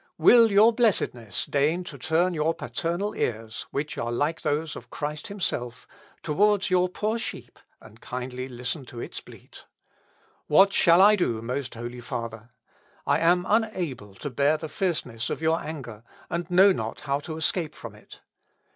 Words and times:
will 0.17 0.51
your 0.51 0.73
Blessedness 0.73 1.45
deign 1.45 1.83
to 1.83 1.95
turn 1.95 2.33
your 2.33 2.55
paternal 2.55 3.13
ears, 3.13 3.67
which 3.69 3.99
are 3.99 4.11
like 4.11 4.41
those 4.41 4.75
of 4.75 4.89
Christ 4.89 5.27
himself, 5.27 5.85
towards 6.23 6.71
your 6.71 6.89
poor 6.89 7.19
sheep 7.19 7.59
and 7.79 8.01
kindly 8.01 8.47
listen 8.47 8.83
to 8.85 8.99
its 8.99 9.21
bleat. 9.21 9.65
What 10.47 10.73
shall 10.73 11.03
I 11.03 11.15
do, 11.15 11.39
Most 11.43 11.75
Holy 11.75 12.01
Father! 12.01 12.49
I 13.05 13.19
am 13.19 13.45
unable 13.47 14.15
to 14.15 14.31
bear 14.31 14.57
the 14.57 14.69
fierceness 14.69 15.29
of 15.29 15.39
your 15.39 15.61
anger, 15.63 16.01
and 16.31 16.49
know 16.49 16.71
not 16.71 17.01
how 17.01 17.19
to 17.19 17.37
escape 17.37 17.75
from 17.75 17.93
it. 17.93 18.21